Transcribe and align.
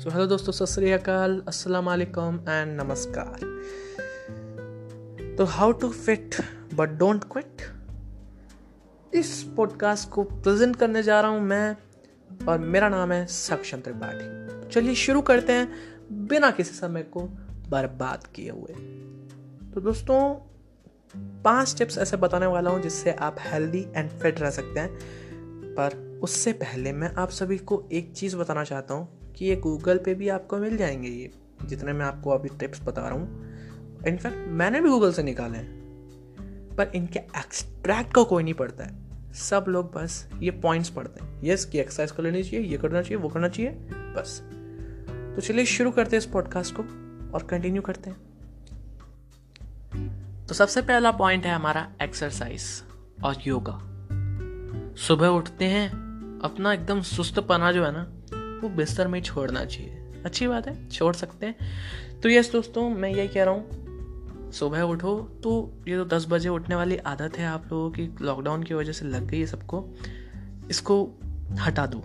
तो 0.00 0.10
हेलो 0.10 0.26
दोस्तों, 0.26 0.52
सत 0.52 0.64
श्री 0.64 0.92
अकाल 0.92 1.42
अस्सलाम 1.48 1.86
वालेकुम 1.86 2.36
एंड 2.48 2.80
नमस्कार। 2.80 3.40
तो 5.38 5.44
how 5.44 5.72
to 5.72 5.88
fit 5.88 6.34
but 6.74 6.88
don't 6.88 7.24
quit 7.24 7.62
इस 9.14 9.42
पॉडकास्ट 9.56 10.10
को 10.10 10.22
प्रेजेंट 10.22 10.76
करने 10.76 11.02
जा 11.02 11.20
रहा 11.20 11.30
हूँ 11.30 11.40
मैं 11.40 11.76
और 12.48 12.58
मेरा 12.58 12.88
नाम 12.88 13.12
है 13.12 13.26
सक्षम 13.26 13.80
त्रिपाठी। 13.80 14.68
चलिए 14.68 14.94
शुरू 14.94 15.20
करते 15.20 15.52
हैं 15.52 15.68
बिना 16.12 16.50
किसी 16.50 16.74
समय 16.74 17.02
को 17.02 17.20
बर्बाद 17.68 18.26
किए 18.26 18.50
हुए। 18.50 18.72
तो 19.74 19.80
दोस्तों, 19.80 20.34
पाँच 21.42 21.74
टिप्स 21.78 21.98
ऐसे 21.98 22.16
बताने 22.16 22.46
वाला 22.46 22.70
हूँ 22.70 22.82
जिससे 22.82 23.12
आप 23.12 23.36
हेल्दी 23.40 23.86
एंड 23.96 24.10
फिट 24.10 24.40
रह 24.40 24.50
सकते 24.50 24.80
हैं। 24.80 24.90
पर 25.74 26.09
उससे 26.22 26.52
पहले 26.52 26.92
मैं 26.92 27.14
आप 27.14 27.30
सभी 27.30 27.58
को 27.58 27.88
एक 27.92 28.12
चीज़ 28.12 28.36
बताना 28.36 28.64
चाहता 28.64 28.94
हूँ 28.94 29.32
कि 29.32 29.44
ये 29.44 29.56
गूगल 29.56 29.98
पे 29.98 30.14
भी 30.14 30.28
आपको 30.28 30.58
मिल 30.58 30.76
जाएँगे 30.76 31.08
ये, 31.08 31.30
जितने 31.64 31.92
मैं 31.92 32.06
आपको 32.06 32.30
अभी 32.30 32.48
टिप्स 32.48 32.82
बता 32.82 33.02
रहा 33.02 33.12
हूँ। 33.12 33.50
इनफैक्ट 34.08 34.36
मैंने 34.48 34.80
भी 34.80 34.88
गूगल 34.88 35.12
से 35.12 35.22
निकाले 35.22 35.58
हैं। 35.58 35.80
पर 36.76 36.92
इनके 36.94 37.18
एक्सट्रैक्ट 37.18 38.14
को 38.14 38.24
कोई 38.24 38.42
नहीं 38.42 38.54
पढ़ता 38.54 38.84
है। 38.84 39.10
सब 39.32 39.64
लोग 39.68 39.92
बस 39.92 40.30
ये 40.38 40.50
पॉइंट्स 40.50 40.88
पढ़ते 40.88 41.24
हैं। 41.24 41.40
यस 41.44 41.64
कि 41.64 41.78
एक्सरसाइज 41.78 42.10
कर 42.10 42.22
लेनी 42.22 42.42
चाहिए, 42.42 42.66
ये 42.66 42.78
करना 42.78 43.02
चाहिए, 43.02 43.16
वो 43.16 43.28
करना 43.28 43.48
चाहिए, 43.48 43.70
बस। 43.90 44.42
तो 45.36 45.40
चलिए 45.40 45.64
शुरू 45.64 45.90
करते 45.90 46.16
हैं 46.16 46.18
इस 46.18 46.26
पॉडकास्ट 46.26 46.74
को 46.76 46.82
और 47.34 47.42
कंटिन्यू 47.42 47.82
करते 47.82 48.10
हैं। 48.10 48.30
तो 50.46 50.54
सबसे 50.54 50.82
पहला 50.82 51.10
पॉइंट 51.10 51.44
है 51.44 51.54
हमारा 51.54 51.92
एक्सरसाइज 52.02 52.62
और 53.24 53.36
योगा 53.46 53.86
सुबह 54.96 55.28
उठते 55.28 55.64
हैं 55.64 56.09
अपना 56.44 56.72
एकदम 56.72 57.00
सुस्त 57.02 57.38
पना 57.38 57.72
जो 57.72 57.84
है 57.84 57.92
ना, 57.92 58.02
वो 58.62 58.68
बिस्तर 58.68 59.08
में 59.08 59.18
ही 59.18 59.24
छोड़ना 59.24 59.64
चाहिए। 59.64 59.96
अच्छी 60.24 60.46
बात 60.46 60.66
है, 60.66 60.88
छोड़ 60.88 61.14
सकते 61.14 61.46
हैं। 61.46 62.20
तो 62.20 62.28
यस 62.28 62.52
दोस्तों, 62.52 62.88
मैं 62.90 63.08
यही 63.08 63.28
कह 63.28 63.44
रहा 63.44 63.54
हूँ, 63.54 64.50
सुबह 64.52 64.82
उठो। 64.82 65.40
तो 65.42 65.72
ये 65.88 65.96
तो 65.96 66.04
दस 66.04 66.26
बजे 66.28 66.48
उठने 66.48 66.74
वाली 66.74 66.96
आदत 66.96 67.38
है 67.38 67.46
आप 67.46 67.64
लोगों 67.72 67.90
की 67.90 68.08
लॉकडाउन 68.22 68.62
की 68.62 68.74
वजह 68.74 68.92
से 68.92 69.04
लग 69.04 69.26
गई 69.26 69.40
है 69.40 69.46
सबको। 69.46 69.88
इसको 70.70 71.20
हटा 71.58 71.86
दो 71.86 72.02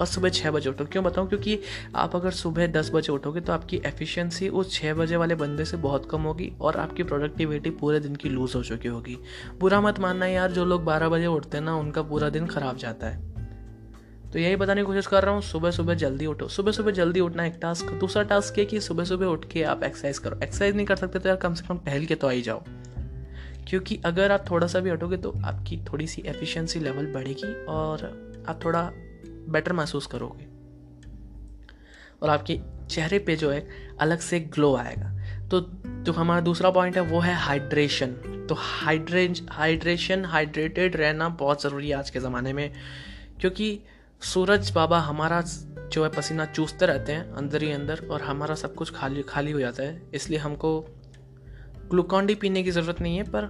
और 0.00 0.06
सुबह 0.06 0.28
छः 0.28 0.50
बजे 0.50 0.70
उठो। 0.70 0.84
क्यों 0.84 1.04
बताऊँ? 1.04 1.28
क्योंकि 1.28 1.58
आप 1.94 2.16
अगर 2.16 2.30
सुबह 2.30 2.66
दस 2.66 2.90
बजे 2.94 3.12
उठोगे 3.12 3.40
तो 3.40 3.52
आपकी 3.52 3.76
एफिशिएंसी 3.76 4.48
उस 4.48 4.72
छः 4.72 4.94
बजे 4.94 5.16
वाले 5.16 5.34
बंदे 5.34 5.64
से 5.64 5.76
बहुत 5.76 6.08
कम 6.10 6.22
होगी 6.22 6.52
और 6.60 6.76
आपकी 6.76 7.02
प्रोडक्टिविटी 7.02 7.70
पूरे 7.70 8.00
दिन 8.00 8.16
की 8.16 8.28
लूज़ 8.28 8.56
हो 8.56 8.62
चुकी 8.62 8.88
होगी। 8.88 9.18
बुरा 9.60 9.80
मत 9.80 10.00
मानना 10.00 10.26
यार, 10.26 10.52
जो 10.52 10.64
लोग 10.64 10.84
बारह 10.84 11.08
बजे 11.08 11.26
उठते 11.26 11.56
हैं 11.56 11.64
ना, 11.64 11.76
उनका 11.76 12.02
पूरा 12.02 12.28
दिन 12.28 12.46
खराब 12.46 12.76
जाता 12.76 13.06
है। 13.06 13.33
तो 14.34 14.38
यही 14.40 14.56
बताने 14.56 14.80
की 14.80 14.86
कोशिश 14.86 15.06
कर 15.06 15.22
रहा 15.22 15.34
हूँ 15.34 15.42
सुबह 15.42 15.70
सुबह 15.70 15.94
जल्दी 15.94 16.26
उठो। 16.26 16.46
सुबह 16.48 16.72
सुबह 16.72 16.90
जल्दी 16.90 17.20
उठना 17.20 17.44
एक 17.46 17.58
टास्क 17.62 17.90
दूसरा 17.90 18.22
टास्क 18.22 18.58
ये 18.58 18.64
कि 18.64 18.80
सुबह 18.80 19.04
सुबह 19.04 19.26
उठ 19.26 19.44
के 19.50 19.62
आप 19.62 19.82
एक्सरसाइज 19.84 20.18
करो। 20.18 20.38
एक्सरसाइज 20.42 20.76
नहीं 20.76 20.86
कर 20.86 20.96
सकते 20.96 21.18
तो 21.18 21.28
यार 21.28 21.36
कम 21.36 21.54
से 21.54 21.66
कम 21.68 21.78
टहल 21.78 22.04
के 22.04 22.14
तो 22.14 22.28
आई 22.28 22.42
जाओ। 22.42 22.64
क्योंकि 23.68 24.00
अगर 24.04 24.32
आप 24.32 24.44
थोड़ा 24.50 24.66
सा 24.66 24.80
भी 24.80 24.90
हटोगे 24.90 25.16
तो 25.16 25.32
आपकी 25.44 25.76
थोड़ी 25.84 26.06
सी 26.06 26.22
एफिशिएंसी 26.26 26.80
लेवल 26.80 27.06
बढ़ेगी 27.06 27.52
और 27.64 28.04
आप 28.48 28.64
थोड़ा 28.64 28.82
बेटर 29.48 29.72
महसूस 29.72 30.06
करोगे। 30.06 30.46
और 32.22 32.30
आपके 32.30 32.58
चेहरे 32.90 33.18
पे 33.18 33.36
जो 33.36 33.50
है, 33.50 33.66
अलग 34.00 34.18
से 34.18 34.40
ग्लो 34.40 34.76
आएगा। 34.76 35.10
तो 35.48 35.60
जो 36.04 36.12
हमारा 36.12 36.40
दूसरा 36.40 36.70
पॉइंट 36.70 36.96
है, 36.96 37.02
वो 37.02 37.20
है 37.20 37.34
हाइड्रेशन 37.34 38.12
तो 38.48 38.54
हाइड्रेशन 38.54 39.46
हाइड्रेशन 39.50 40.24
हाइड्रेटेड 40.24 40.96
रहना 40.96 41.28
बहुत 41.28 41.62
ज़रूरी 41.62 41.88
है 41.88 41.96
आज 41.96 42.10
के 42.10 42.20
ज़माने 42.20 42.52
में। 42.52 42.70
क्योंकि 43.40 43.80
सूरज 44.24 44.70
बाबा 44.70 44.98
हमारा 44.98 45.40
जो 45.92 46.02
है 46.04 46.08
पसीना 46.10 46.44
चूसते 46.46 46.86
रहते 46.86 47.12
हैं 47.12 47.32
अंदर 47.32 47.62
ही 47.62 47.70
अंदर 47.72 48.00
और 48.10 48.22
हमारा 48.22 48.54
सब 48.54 48.74
कुछ 48.74 48.90
खाली 48.90 49.22
खाली 49.22 49.50
हो 49.50 49.60
जाता 49.60 49.82
है। 49.82 50.02
इसलिए 50.14 50.38
हमको 50.38 50.80
ग्लूकॉन 51.90 52.26
डी 52.26 52.34
पीने 52.34 52.62
की 52.62 52.70
ज़रूरत 52.70 53.00
नहीं 53.00 53.16
है, 53.16 53.24
पर 53.24 53.46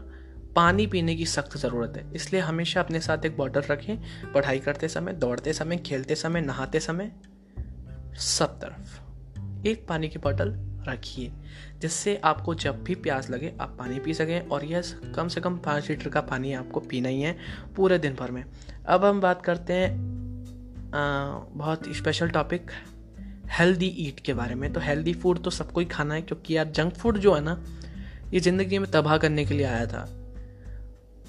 पानी 0.56 0.86
पीने 0.86 1.14
की 1.16 1.26
सख्त 1.26 1.56
ज़रूरत 1.56 1.96
है। 1.96 2.12
इसलिए 2.14 2.40
हमेशा 2.40 2.80
अपने 2.80 3.00
साथ 3.00 3.24
एक 3.24 3.36
बॉटल 3.36 3.60
रखें, 3.60 4.32
पढ़ाई 4.32 4.58
करते 4.58 4.88
समय, 4.88 5.12
दौड़ते 5.12 5.52
समय, 5.52 5.76
खेलते 5.76 6.14
समय, 6.14 6.40
नहाते 6.40 6.80
समय, 6.80 7.12
सब 8.18 8.58
तरफ़ 8.60 9.66
एक 9.68 9.86
पानी 9.88 10.08
की 10.08 10.18
बॉटल 10.18 10.54
रखिए, 10.88 11.32
जिससे 11.80 12.20
आपको 12.24 12.54
जब 12.54 12.82
भी 12.84 12.94
प्यास 12.94 13.30
लगे 13.30 13.52
आप 13.60 13.76
पानी 13.78 13.98
पी 13.98 14.14
सकें 14.14 14.48
और 14.48 14.64
यह 14.64 14.82
कम 15.16 15.28
से 15.28 15.40
कम 15.40 15.56
पाँच 15.56 15.88
लीटर 15.90 16.08
का 16.08 16.20
पानी 16.22 16.52
आपको 16.52 16.80
पीना 16.80 17.08
ही 17.08 17.20
है 17.20 17.36
पूरे 17.76 17.98
दिन 17.98 18.14
भर 18.14 18.30
में। 18.30 18.44
अब 18.86 19.04
हम 19.04 19.20
बात 19.20 19.42
करते 19.42 19.72
हैं 19.72 20.13
बहुत 20.94 21.88
स्पेशल 21.96 22.28
टॉपिक 22.28 22.70
हेल्दी 23.50 23.86
ईट 23.98 24.20
के 24.20 24.34
बारे 24.34 24.54
में। 24.54 24.72
तो 24.72 24.80
हेल्दी 24.80 25.12
फ़ूड 25.14 25.42
तो 25.44 25.50
सबको 25.50 25.80
ही 25.80 25.86
खाना 25.86 26.14
है, 26.14 26.22
क्योंकि 26.22 26.56
यार 26.56 26.68
जंक 26.68 26.94
फ़ूड 26.94 27.18
जो 27.18 27.34
है 27.34 27.40
ना, 27.40 27.58
ये 28.32 28.40
ज़िंदगी 28.40 28.78
में 28.78 28.90
तबाह 28.90 29.16
करने 29.18 29.44
के 29.44 29.54
लिए 29.54 29.66
आया 29.66 29.86
था। 29.86 30.06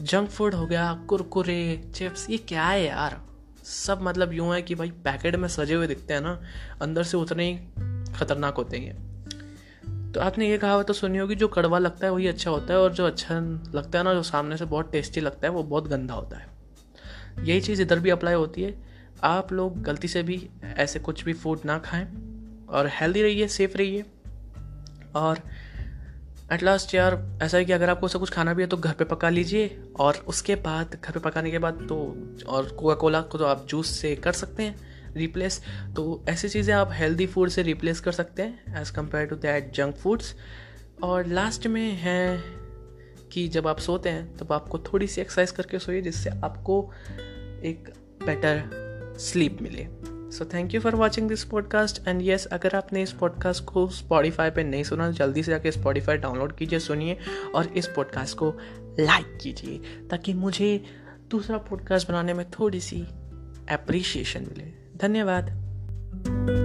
जंक 0.02 0.30
फ़ूड 0.30 0.54
हो 0.54 0.66
गया, 0.68 0.94
कुरकुरे 1.10 1.92
चिप्स 1.96 2.30
ये 2.30 2.38
क्या 2.38 2.64
है 2.64 2.84
यार? 2.86 3.22
सब 3.64 4.00
मतलब 4.02 4.34
यूँ 4.34 4.54
है 4.54 4.62
कि 4.62 4.76
भाई 4.76 4.90
पैकेट 5.06 5.36
में 5.36 5.48
सजे 5.48 5.74
हुए 5.74 5.88
दिखते 5.88 6.14
हैं 6.14 6.22
ना, 6.22 6.40
अंदर 6.82 7.04
से 7.04 7.18
उतने 7.18 7.52
ही 7.52 8.14
खतरनाक 8.14 8.56
होते 8.56 8.78
हैं 8.78 9.04
तो 10.12 10.22
आपने 10.22 10.50
ये 10.50 10.58
कहा 10.58 10.82
तो 10.84 10.94
सुनी 10.94 11.18
होगी, 11.18 11.36
जो 11.36 11.48
कड़वा 11.48 11.80
लगता 11.80 12.06
है 12.08 12.12
वही 12.14 12.28
अच्छा 12.28 12.52
होता 12.52 12.74
है, 12.74 12.80
और 12.80 12.94
जो 12.94 13.06
अच्छा 13.08 13.40
लगता 13.76 13.98
है 13.98 14.04
ना, 14.04 14.14
जो 14.14 14.24
सामने 14.24 14.58
से 14.58 14.66
बहुत 14.66 14.92
टेस्टी 14.92 15.22
लगता 15.22 15.48
है, 15.48 15.54
वो 15.54 15.64
बहुत 15.64 15.88
गंदा 15.88 16.14
होता 16.14 16.38
है। 16.38 16.48
यही 17.40 17.62
चीज़ 17.62 17.82
इधर 17.82 18.00
भी 18.00 18.10
अप्लाई 18.10 18.34
होती 18.34 18.62
है 18.62 18.85
आप 19.26 19.52
लोग 19.54 19.82
गलती 19.82 20.08
से 20.08 20.24
भी 20.24 20.48
ऐसे 20.78 21.00
कुछ 21.00 21.24
भी 21.24 21.34
फ़ूड 21.34 21.60
ना 21.66 21.78
खाएँ 21.78 22.06
और 22.70 22.90
हेल्दी 22.92 23.22
रहिए 23.22 23.48
सेफ़ 23.48 23.78
रहिए। 23.78 24.04
और 25.16 25.40
एट 26.54 26.64
लास्ट 26.64 26.94
यार, 26.96 27.40
ऐसा 27.44 27.58
है 27.58 27.66
कि 27.66 27.72
अगर 27.72 27.90
आपको 27.90 28.08
सब 28.08 28.20
कुछ 28.20 28.30
खाना 28.30 28.54
भी 28.54 28.64
है 28.64 28.68
तो 28.68 28.78
घर 28.78 28.94
पे 28.94 29.04
पका 29.04 29.30
लीजिए 29.30 29.80
और 30.00 30.16
उसके 30.28 30.56
बाद, 30.56 30.98
घर 31.06 31.12
पे 31.12 31.20
पकाने 31.20 31.52
के 31.52 31.60
बाद 31.60 31.86
तो 31.90 31.98
और 32.48 32.70
कोका 32.70 32.96
कोला 32.96 33.22
को 33.22 33.38
तो 33.38 33.46
आप 33.46 33.66
जूस 33.70 33.90
से 33.92 34.16
कर 34.16 34.32
सकते 34.32 34.64
हैं 34.64 35.14
रिप्लेस 35.16 35.62
तो 35.96 36.24
ऐसी 36.30 36.50
चीज़ें 36.50 36.74
आप 36.76 36.90
हेल्दी 36.94 37.28
फ़ूड 37.28 37.50
से 37.50 37.64
रिप्लेस 37.64 38.00
कर 38.00 38.12
सकते 38.12 38.44
हैं 38.44 38.82
as 38.82 38.92
compare 38.94 39.26
to 39.26 39.36
that 39.36 39.74
junk 39.74 39.96
foods 39.96 40.36
और 41.04 41.28
लास्ट 41.28 41.68
में 41.68 41.92
है 41.92 42.44
कि 43.32 43.48
जब 43.48 43.68
आप 43.68 43.80
सोते 43.80 44.10
हैं, 44.10 44.38
तब 44.38 44.48
तो 44.48 44.54
आपको 44.54 44.80
थोड़ी 44.80 45.08
सी 45.08 45.22
एक्सरसाइज 45.22 45.52
करके 45.52 45.80
सोइए, 45.80 46.02
जिससे 46.02 46.30
आपको 46.30 46.92
एक 47.64 47.94
बेटर 48.26 48.85
स्लीप 49.20 49.62
मिले। 49.62 49.88
So 50.38 50.46
thank 50.46 50.74
you 50.74 50.82
for 50.82 50.96
watching 50.96 51.28
this 51.30 51.44
podcast 51.44 52.08
and 52.08 52.22
yes 52.22 52.46
अगर 52.46 52.76
आपने 52.76 53.04
इस 53.04 53.12
पॉडकास्ट 53.12 53.64
को 53.64 53.88
स्पॉडीफाई 53.90 54.50
पर 54.50 54.64
नहीं 54.64 54.84
सुना 54.84 55.08
तो 55.08 55.14
जल्दी 55.14 55.44
से 55.44 55.52
जाके 55.52 55.72
स्पॉडीफाई 55.72 56.18
डाउनलोड 56.18 56.56
कीजिए, 56.56 56.80
सुनिए 56.80 57.18
और 57.56 57.68
इस 57.68 57.88
पॉडकास्ट 57.88 58.38
को 58.38 58.54
लाइक 59.00 59.38
कीजिए 59.42 59.78
ताकि 60.08 60.34
मुझे 60.34 60.84
दूसरा 61.32 61.58
पॉडकास्ट 61.58 62.08
बनाने 62.08 62.34
में 62.34 62.50
थोड़ी 62.50 62.80
सी 62.80 63.02
अप्रिशिएशन 63.70 64.42
मिले। 64.42 64.72
धन्यवाद। 64.98 66.65